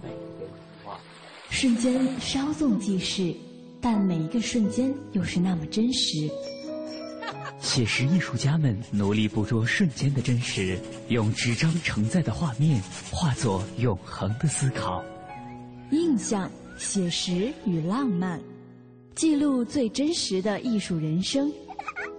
[1.49, 3.33] 瞬间稍纵即逝，
[3.79, 6.29] 但每一个瞬间又是那么真实。
[7.59, 15.03] 写实艺术家们努力捕捉瞬间的真实，用纸张承载的画面化作永恒的思考。
[15.91, 18.39] 印象、写实与浪漫，
[19.15, 21.51] 记录最真实的艺术人生，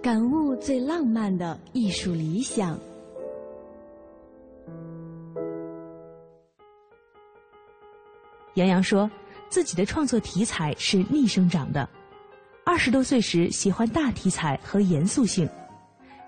[0.01, 2.77] 感悟最浪漫的艺术理想。
[8.57, 9.09] 杨洋说，
[9.49, 11.87] 自己的创作题材是逆生长的。
[12.65, 15.47] 二十多岁时喜欢大题材和严肃性，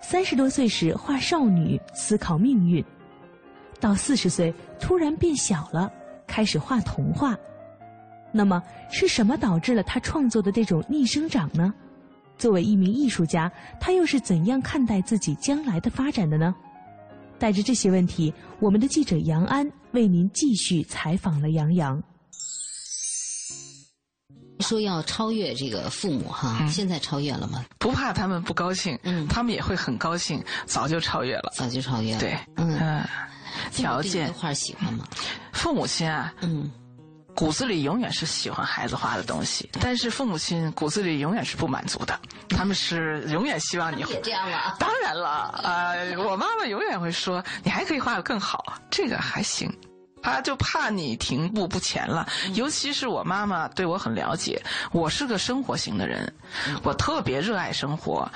[0.00, 2.84] 三十多岁时画少女，思考命运，
[3.80, 5.92] 到四十岁突然变小了，
[6.24, 7.36] 开始画童话。
[8.32, 8.62] 那么
[8.92, 11.74] 是什么导致了他创作的这种逆生长呢？
[12.38, 16.54] 作为一名艺术家，他又是怎样看待自己将来的发展的呢？
[17.40, 22.00] 带着这些问题，我们的记者杨安为您继续采访了杨洋。
[24.60, 27.64] 说要超越这个父母哈，现在超越了吗？
[27.78, 32.20] 不怕他们不高兴，嗯，他们也会很高兴，早就超越了，早就超越了。
[32.20, 33.02] 对，嗯，
[33.72, 35.04] 条件画喜欢吗？
[35.52, 36.70] 父母亲啊，嗯，
[37.34, 42.18] 骨子里永远是喜欢孩子画的东西，但是父母亲骨子里永远是不满足的，
[42.48, 44.76] 他们是永远希望你也这样了。
[44.78, 49.70] 当然了，呃，我妈妈永远会说，你还可以画的更好，这个还行。
[50.22, 56.32] 他就怕你停步不前了，尤其是我妈妈对我很了解，我是个生活型的人，
[56.82, 58.30] 我特别热爱生活，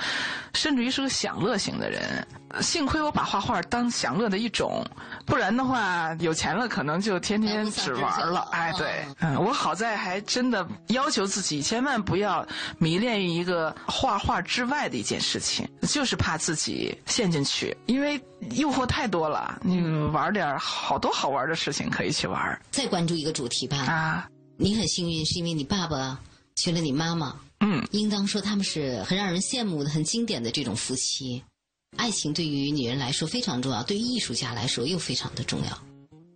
[0.53, 2.27] 甚至于是个享乐型的人。
[2.61, 4.85] 幸亏我把画画当享乐的一种，
[5.25, 8.47] 不然的话，有钱了可能就天天只玩了。
[8.51, 12.45] 哎，对，嗯，我好在还真的要求自己，千万不要
[12.77, 19.59] 迷恋于一个画画之外的一件事情，就是怕自己陷进去，因为诱惑太多了。
[19.63, 19.81] 你
[20.13, 22.61] 玩点好多好玩的事情可以去玩。
[22.71, 23.77] 再关注一个主题吧。
[23.77, 26.17] 啊，你很幸运，是因为你爸爸
[26.55, 27.35] 娶了你妈妈。
[27.61, 31.43] 嗯，应当说他们是很让人羡慕的、很经典的这种夫妻。
[31.97, 35.77] 爱情对于女人来说非常重要，对于艺术家来说又非常的重要。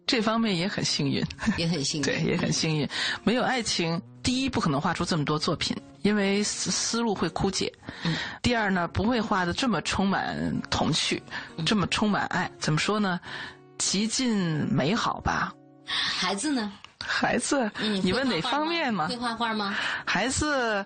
[0.07, 1.23] 这方面也很幸运，
[1.57, 2.87] 也很幸运， 对，也很幸运。
[3.23, 7.71] 没有爱情，第一不可能画出这么多作品，因为思思路会枯竭。
[8.03, 8.15] 嗯。
[8.41, 11.21] 第二呢，不会画的这么充满童趣，
[11.65, 12.49] 这么充满爱。
[12.57, 13.19] 怎么说呢？
[13.77, 14.35] 极尽
[14.71, 15.53] 美好吧。
[15.85, 16.73] 孩子呢？
[16.99, 17.69] 孩子，
[18.01, 19.07] 你问哪方面吗？
[19.07, 19.75] 会画画吗？
[20.05, 20.83] 孩子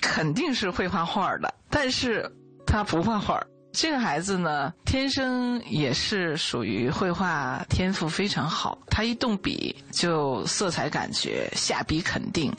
[0.00, 2.30] 肯定是会画画的，但是
[2.64, 3.42] 他不画画。
[3.72, 8.76] 这个孩子呢，天生也是属于绘画天赋非常好。
[8.90, 12.52] 他一动笔就色彩感觉下笔肯定，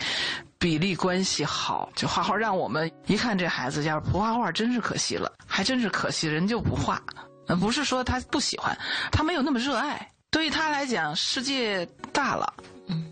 [0.57, 7.01] 比例关系好，就画画让我们一看这孩子要是不画画，真是可惜了，还真是可惜，人就不画。
[7.59, 8.77] 不是说他不喜欢，
[9.11, 10.09] 他没有那么热爱。
[10.29, 12.53] 对于他来讲，世界大了，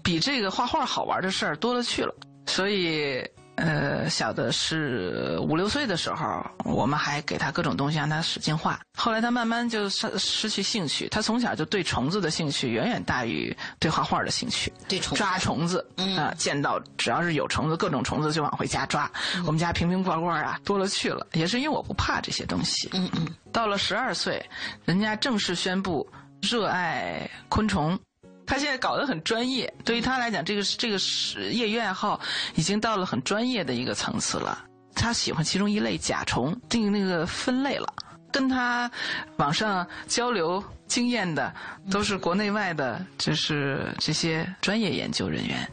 [0.04, 2.14] 比这个画画好玩的事儿多了去了，
[2.46, 3.28] 所以。
[3.58, 8.80] 呃，小的是五六岁的时候，我们还给他各种东西让他使劲画。
[8.96, 11.10] 后来他慢慢就失失去兴趣。
[11.10, 14.72] 他从小就对虫子的兴趣远远大于对画画的兴趣。
[14.88, 15.84] 对虫抓虫子，
[16.18, 19.12] 啊，见到只要是有虫子，各种虫子就往回家抓。
[19.46, 22.88] 我们家瓶瓶罐罐啊多了去了，也是因为我不怕这些东西。
[22.94, 23.28] 嗯嗯。
[23.52, 24.48] 到了十二岁，
[24.86, 26.08] 人家正式宣布
[26.42, 28.00] 热爱昆虫。
[28.48, 32.20] 他现在搞得很专业，对于他来讲，这个这个是业余爱好，
[32.56, 34.64] 已经到了很专业的一个层次了。
[34.96, 37.94] 他喜欢其中一类甲虫，定那个分类了。
[38.32, 38.90] 跟他
[39.38, 41.54] 网上交流经验的，
[41.92, 45.70] 都是国内外的，就是这些专业研究人员。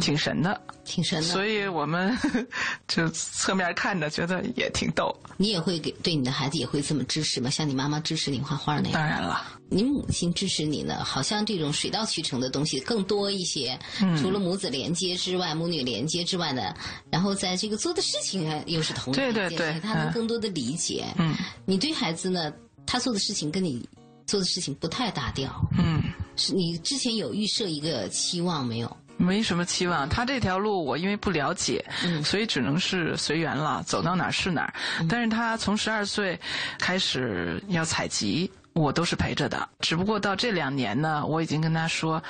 [0.00, 2.16] 挺神的，挺神的，所以我们
[2.88, 5.14] 就侧面看着觉得也挺逗。
[5.36, 7.50] 你也会给对你的孩子也会这么支持吗？
[7.50, 8.92] 像你妈妈支持你画画那样？
[8.92, 11.04] 当然了，你母亲支持你呢？
[11.04, 13.78] 好像这种水到渠成的东西更多一些。
[14.00, 16.74] 嗯，除了母子连接之外，母女连接之外呢，
[17.10, 21.04] 然后在这个做的事情又是同对对对，他能更多的理解。
[21.18, 22.52] 嗯，你对孩子呢，
[22.86, 23.86] 他做的事情跟你
[24.26, 25.54] 做的事情不太搭调。
[25.78, 26.02] 嗯，
[26.36, 28.96] 是你之前有预设一个期望没有？
[29.18, 34.72] 没什么期望，他这条路我因为不了解，嗯，所以只能是随缘了，走到哪儿是哪儿。
[35.08, 36.38] 但是他从十二岁
[36.78, 38.50] 开始要采集。
[38.78, 42.22] 我都是陪着的，只不过到这两年呢，我已经跟他说：“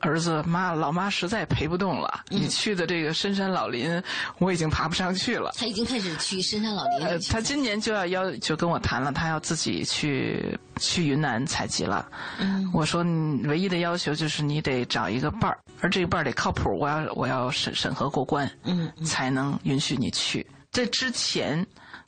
[0.00, 4.02] 儿子，妈，老妈实在陪不动了，你去的这个深山老林，
[4.38, 7.18] 我已经爬不上去了。”他已经开始去深山老林了。
[7.30, 12.06] 他今年就要要就跟我谈了，他要自己去去云南采集了。
[12.38, 20.46] 嗯，我说你唯一的要求就是你得找一个伴儿，而这个伴儿得靠谱，我要我要审审核过关，嗯，才能允许你去。
[20.70, 21.64] 这之前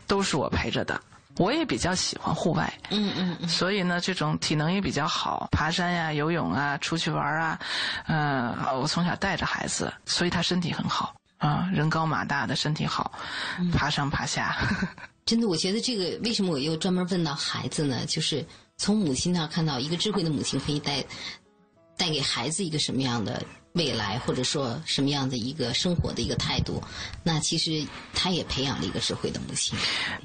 [0.06, 1.00] 都是我陪着的。
[1.36, 7.58] 我也比较喜欢户外，嗯嗯嗯，所以呢，这种体能也比较好，爬山呀、游泳啊、出去玩啊，
[8.06, 13.12] 嗯、我从小带着孩子，所以他身体很好啊、人高马大的身体好，
[13.72, 14.56] 爬上爬下。
[15.26, 18.04] 真的，我觉得这个为什么我又专门问到孩子呢？
[18.06, 21.02] 就是从母亲那儿看到一个智慧的母亲可以带
[21.96, 26.82] 带给孩子一个什么样的未来，或者说什么样的一个生活的一个态度，
[27.22, 29.78] 那其实他也培养了一个智慧的母亲。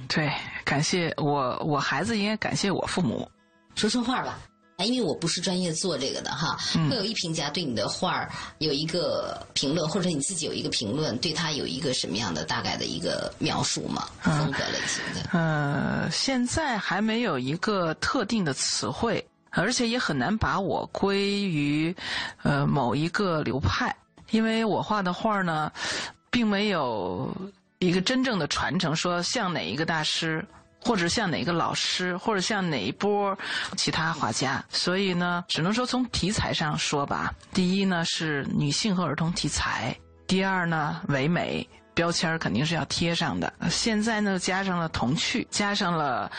[0.08, 0.32] 对，
[0.70, 3.28] 感谢我，我孩子应该感谢我父母。
[3.74, 4.38] 说说话吧。
[4.78, 14.08] 哎，因为我不是专业做这个的哈，嗯会有一评价对你的画儿有一个评论，或者你自己有一个评论，对他有一个什么样的大概的一个描述吗？
[14.22, 15.28] 风格类型的。
[15.32, 21.94] 呃，现在还没有一个特定的词汇，而且也很难把我归于
[22.44, 23.94] 呃某一个流派，
[24.30, 25.72] 因为我画的画呢，
[26.30, 27.36] 并没有
[27.80, 30.46] 一个真正的传承，说像哪一个大师。
[30.82, 33.38] 或者像哪个老师，或者像哪一波
[33.76, 37.34] 其他画家，所以呢，只能说从题材上说吧。
[37.54, 43.52] 第一呢是女性和儿童题材，第二呢唯美，标签儿肯定是要贴上的。
[43.70, 46.32] 现在呢，加上了童趣，加上了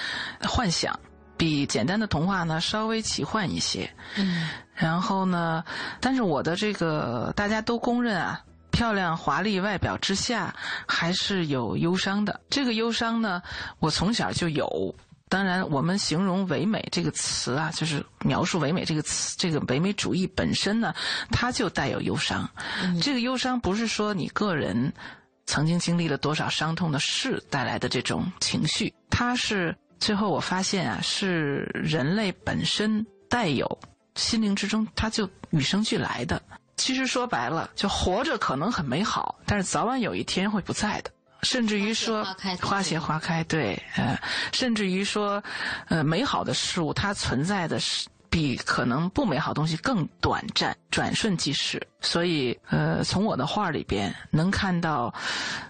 [0.49, 0.99] 幻想，
[1.36, 3.88] 比简单的童话呢稍微奇幻一些。
[4.16, 5.62] 嗯，然后呢，
[6.01, 8.41] 但是我的这个大家都公认啊。
[8.80, 10.54] 漂亮华丽外表之下，
[10.88, 12.40] 还是有忧伤的。
[12.48, 13.42] 这个忧伤呢，
[13.78, 14.94] 我从小就有。
[15.28, 20.94] 当然，我们形容唯美这个词啊，就是描述唯美这个词，这个唯美主义本身呢，
[21.30, 22.48] 它就带有忧伤。
[23.02, 24.90] 这个忧伤不是说你个人
[25.44, 33.78] 曾经经历了多少伤痛的事带来的这种情绪，它是最后我发现啊，是人类本身带有
[34.14, 36.40] 心灵之中，它就与生俱来的。
[36.80, 41.10] 其实说白了，就活着可能很美好，但是早晚有一天会不在的。
[41.42, 42.26] 甚至于说
[42.62, 44.18] 花谢花开，对，呃，
[44.50, 45.42] 甚至于说，
[45.88, 51.80] 呃，美好的事物它存在的是比可能不美好的东西更短暂，转瞬即逝。
[52.00, 55.12] 所以，呃，从我的画里边能看到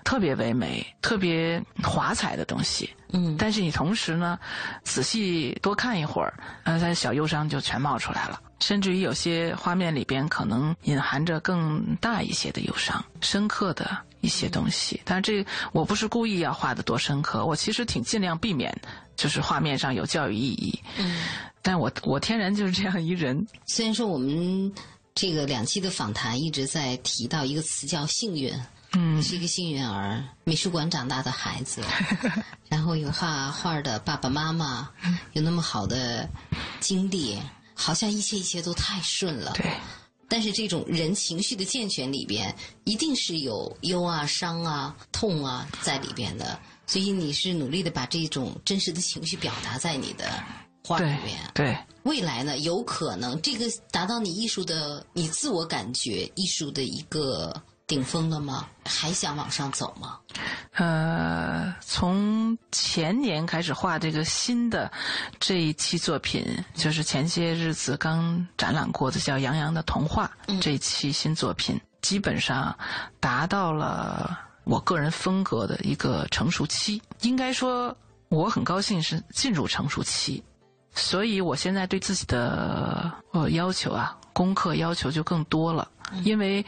[0.05, 2.95] 特别唯美、特别华彩的东西。
[3.13, 4.39] 嗯，但是你同时呢，
[4.85, 8.41] 仔细多看一会儿，呃，它小忧伤就全冒出来了。
[8.61, 15.01] 甚至于有些画面里边可能隐含着更大一些的忧伤、深刻的一些东西。
[15.05, 18.75] 但是这我不是故意要画的多深刻，我其实挺尽量避免，
[19.17, 20.79] 就是画面上有教育意义。
[20.99, 21.23] 嗯，
[21.63, 23.47] 但我我天然就是这样一人。
[23.67, 24.73] 虽然说我们
[25.15, 28.53] 这个两期的访谈一直在提到一个词叫幸运。
[28.93, 31.81] 嗯，是一个幸运儿，美术馆长大的孩子，
[32.69, 34.91] 然后有画画的爸爸妈妈，
[35.33, 36.29] 有那么好的
[36.81, 37.39] 经历，
[37.81, 39.53] 好像一切一切都太顺了。
[39.55, 39.73] 对。
[40.29, 42.55] 但是这种人情绪的健全里边，
[42.85, 46.61] 一定是有忧啊、伤啊、痛啊在里边的。
[46.87, 50.27] 所以你是努力的把这种真实的情绪表达在你的
[50.85, 51.51] 画里面。
[51.55, 51.77] 对。
[52.05, 57.61] 未来呢，有可能这个达到你艺术的、你自我感觉艺术的一个。
[57.91, 58.69] 顶峰了吗？
[58.85, 60.17] 还想往上走吗？
[60.75, 64.89] 呃，从前年开始画这个新的
[65.41, 72.73] 这一期作品，就是前些日子刚展览过的叫《杨洋的童话》嗯这一期新作品，基本上
[73.19, 77.03] 达到了我个人风格的一个成熟期。
[77.23, 77.97] 应该说，
[78.29, 80.41] 我很高兴是进入成熟期，
[80.95, 84.17] 所以我现在对自己的呃要求啊。
[84.33, 85.89] 功课要求就更多了，
[86.25, 86.65] 因为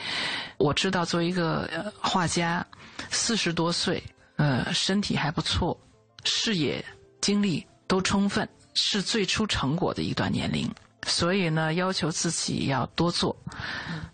[0.59, 2.65] 我知道作为一个画家，
[3.11, 4.03] 四十多岁，
[4.37, 5.79] 呃，身体还不错，
[6.25, 6.85] 视野、
[7.21, 10.71] 精力都充分，是最出成果的一段年龄。
[11.05, 13.37] 所以呢，要求自己要多做，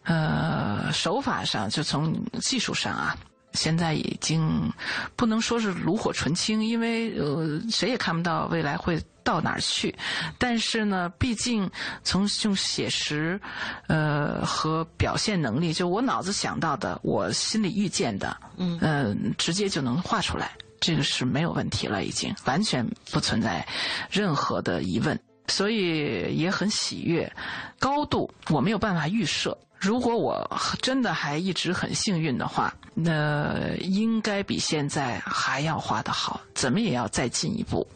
[0.05, 3.15] 呃，手法上就从技术上啊。
[3.53, 4.73] 现在已经
[5.17, 9.95] 不能说是炉火纯青，因为呃谁也看不到未来会到哪儿去。
[10.39, 11.71] 但是呢，毕竟
[12.05, 13.41] 从用写实，
[13.89, 23.67] 呃和表现能力，就我脑子想到的，我心里预见的，嗯，呃，直接就能画出来，这个是没有问题了，已经完全不存在
[24.11, 25.19] 任何的疑问，
[25.49, 27.31] 所以也很喜悦。
[27.79, 29.57] 高度我没有办法预设。
[29.81, 30.45] 如果我
[30.83, 37.87] 真的还一直很幸运的话，那应该比现在还要画得好，怎么也要再进一步。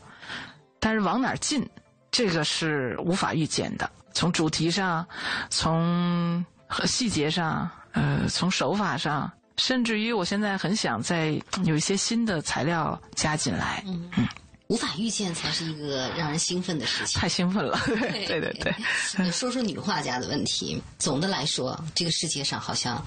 [0.79, 1.69] 但是往哪儿进，
[2.11, 3.91] 这个是无法预见的。
[4.13, 5.05] 从主题上，
[5.51, 6.45] 从
[6.85, 13.83] 细节上，呃，从手法上，甚至于我现在很想再有一些新的材料加进来。
[13.87, 14.09] 嗯。
[14.17, 14.29] 嗯
[14.73, 17.21] 无法预见才是一个让人兴奋的事情。
[17.21, 19.31] 太兴奋了， 对对对。
[19.31, 23.05] 说说女画家的问题，总的来说，这个世界上好像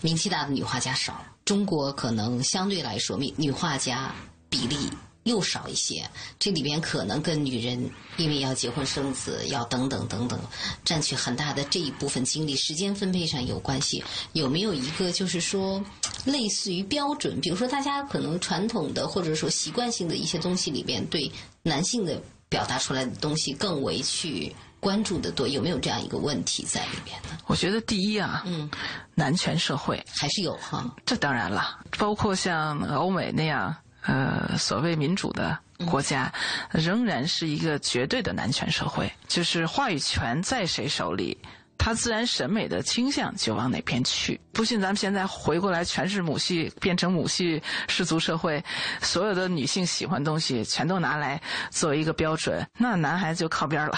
[0.00, 4.10] 名气大的女画家少，中国可能相对来说女女画家
[4.48, 4.88] 比例。
[5.24, 6.08] 又少一些，
[6.38, 10.38] 这里边可能跟女人因为要结婚生子，要等等等等，
[10.84, 14.02] 占据很大的这一部分精力，时间分配上有关系。
[14.32, 15.82] 有没有一个就是说，
[16.24, 17.40] 类似于标准？
[17.40, 21.30] 比如说，大家可能传统的或者说习惯性的一些东西里边，对
[21.62, 27.38] 男性的表达出来的东西更为去关注的多，有没有这样一个问题在里边呢？
[27.46, 28.68] 我觉得第一啊，嗯，
[29.14, 30.92] 男权社会还是有哈。
[31.06, 33.72] 这当然了，包括像欧美那样。
[34.02, 36.32] 呃，所谓民主的国家，
[36.70, 41.38] 仍然是一个绝对的男权社会，就是话语权在谁手里，
[41.78, 44.40] 他自然审美的倾向就往哪边去。
[44.52, 48.62] 不信，咱们现在回过来，全是母系变成母系氏族社会，
[49.00, 51.40] 所有的女性喜欢东西，全都拿来
[51.70, 53.96] 作为一个标准，那男孩子就靠边了，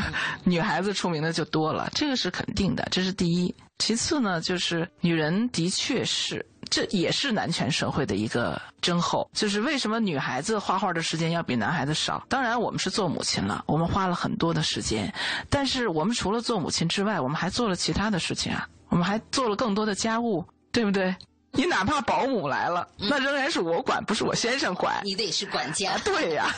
[0.44, 3.54] 女孩子出名的就多了，这个是肯定的，这是第一。
[3.78, 6.44] 其次呢，就是女人的确是。
[6.70, 12.24] 这也是男权社会的一个征候，就是为什么女孩子画画的时间要比男孩子少？
[12.28, 15.12] 当然，我们是做母亲了，我们花了很多的时间，
[15.48, 21.14] 但是我们除了做母亲之外，我们还做了其他的事情啊，我们还做了更多的家务，对不对？
[21.52, 25.00] 你哪怕保姆来了，那仍然是我管，不是我先生管。
[25.04, 25.96] 你得是管家。
[26.04, 26.54] 对呀，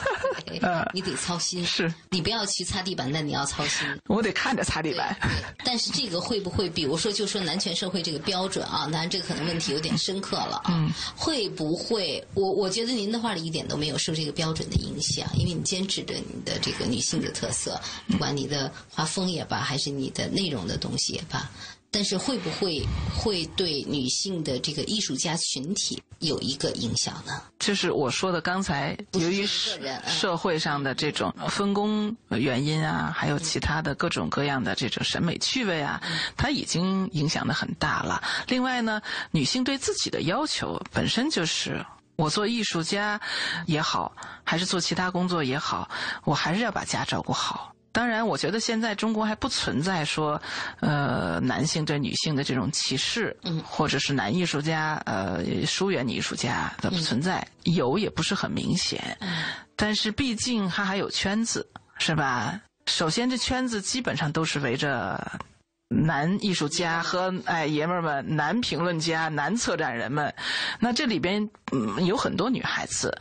[0.92, 1.64] 你得操心。
[1.64, 3.86] 是，你不要去擦地板，但你要操心。
[4.06, 5.16] 我得看着擦地板。
[5.64, 8.88] 但是这个会不会，比如说，就说男权社会这个标准啊？
[8.90, 10.92] 当然，这可能问题有点深刻了啊。
[11.14, 12.26] 会不会？
[12.34, 21.48] 我我觉得您的话里一点都没有受这个标准的影响，因为你坚持着你的这个女性的特色，不管你的画风也罢，还是你的内容的东西也罢。
[21.90, 22.82] 但是会不会
[23.16, 27.42] 会对女性的这个艺术家群体有一个影响呢？
[27.58, 36.02] 就是我说的刚才，由于社社会上的这种分工原因啊，还有其他的各种各样的这种审美趣味啊，
[36.36, 38.22] 它已经影响的很大了。
[38.48, 41.84] 另外呢，女性对自己的要求本身就是，
[42.16, 43.20] 我做艺术家
[43.66, 44.14] 也好，
[44.44, 45.88] 还是做其他工作也好，
[46.24, 47.72] 我还是要把家照顾好。
[47.90, 50.40] 当然，我觉得现在中国还不存在说，
[50.80, 59.16] 呃，男性对女性的这种歧视，嗯，或者是男艺术家呃疏远女艺术家的不存在，有也不是很明显。
[59.20, 59.42] 嗯，
[59.74, 61.66] 但是毕竟他还有圈子，
[61.98, 62.60] 是吧？
[62.86, 65.40] 首先，这圈子基本上都是围着
[65.88, 70.32] 男艺术家和哎爷们儿们、男评论家、男策展人们。
[70.78, 73.18] 那这里边嗯有很多女孩子，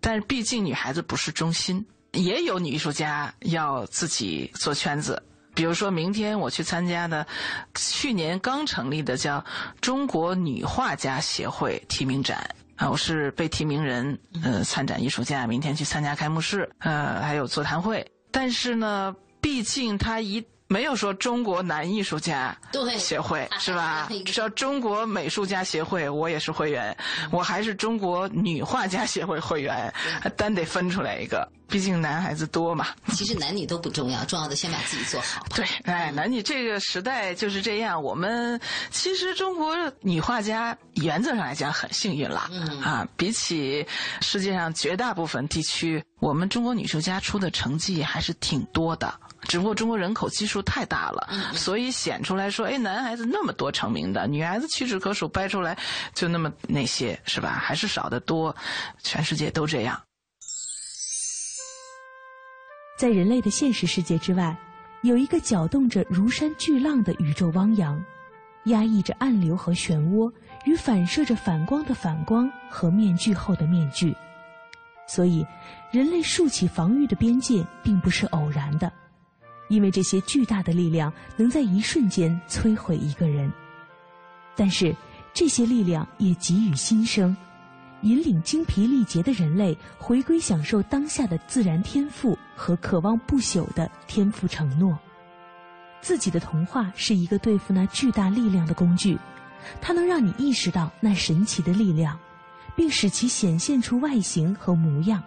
[0.00, 1.86] 但是毕竟女孩子不是中心。
[2.16, 5.22] 也有女艺术家要自己做圈子，
[5.54, 7.26] 比如说明天我去参加的，
[7.74, 9.44] 去年刚成立的叫
[9.80, 18.04] 中国女画家协会提名展啊，我是被提名人，呃，参展艺术家，明天去参加开幕式，呃，还有座谈会。
[18.30, 20.44] 但是呢，毕竟他一。
[20.68, 22.52] 没有说中国男艺术家
[22.98, 24.08] 协会 是吧？
[24.26, 26.96] 说中国美术家协会，我也是会员，
[27.30, 29.94] 我还是中国女画家协会会员，
[30.36, 32.86] 单得分出来一个，毕竟男孩子多嘛。
[33.14, 35.56] 其实男女都不重要，重要的先把自己做好吧。
[35.56, 38.02] 对，哎，男女这个时代就是这样。
[38.02, 38.60] 我们
[38.90, 42.50] 其实中国女画家原则上来讲很幸运了，
[42.82, 43.86] 啊，比起
[44.20, 49.12] 世界上绝大部分地区，我们中国女艺术家出的成绩还是挺多的。
[49.48, 55.76] 只不过中国人口基数太大了，所以显出来说，哎，男孩子那么多成名的，女孩子屈指可数，掰出来
[56.14, 57.50] 就那么那些，是吧？
[57.50, 58.54] 还是少得多，
[59.02, 60.00] 全世界都这样。
[62.96, 64.56] 在人类的现实世界之外，
[65.02, 68.02] 有一个搅动着如山巨浪的宇宙汪洋，
[68.64, 70.32] 压抑着暗流和漩涡，
[70.64, 74.16] 与反射着反光的反光和面具后的面具。
[75.06, 75.46] 所以，
[75.92, 78.90] 人类竖起防御的边界，并不是偶然的。
[79.68, 83.52] 因为这些巨大的力量能在一瞬间摧毁一个人，
[84.56, 84.94] 但是
[85.34, 87.36] 这些力量也给予新生，
[88.02, 94.98] 引领精疲力竭的人类回归享受当下的自然天赋和渴望不朽的天赋承诺。
[96.00, 99.18] 自己的童话是一个对付那巨大力量的工具，
[99.80, 102.16] 它能让你意识到那神奇的力量，
[102.76, 105.22] 并使其显现出外形和模样。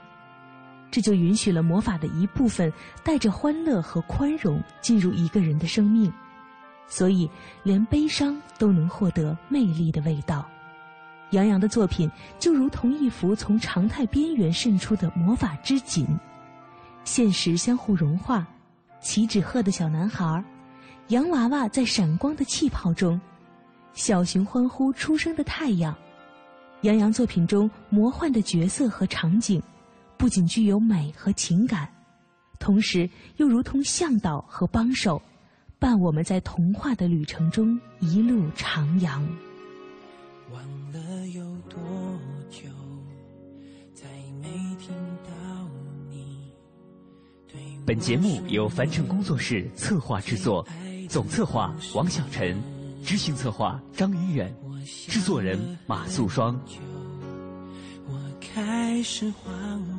[0.91, 2.72] 这就允许了魔法的一部分
[3.03, 6.11] 带着欢乐和宽容进入一个人的生命，
[6.88, 7.30] 所以
[7.61, 10.49] 连悲伤都能获得魅力的味道。
[11.32, 16.08] 杨洋的作品就如同一幅从常态边缘渗出的魔法织锦，
[17.04, 18.48] 现实相互融化，
[19.00, 20.44] 齐纸鹤的小男孩，
[21.10, 23.20] 洋娃娃在闪光的气泡中，
[23.94, 25.96] 小熊欢呼出生的太阳。
[26.82, 29.62] 杨洋作品中魔幻的角色和场景。
[30.18, 31.88] 不仅具有美和情感，
[32.60, 35.22] 同时又如同向导和帮手，
[35.80, 39.26] 伴我们在童话的旅程中一路徜徉。
[47.90, 50.64] 本节目由樊城工作室策划制作，
[51.10, 52.56] 总策划王小晨，
[53.04, 54.56] 执行策划张宇远，
[55.08, 56.56] 制作人马素双。
[58.08, 59.99] 我开始慌。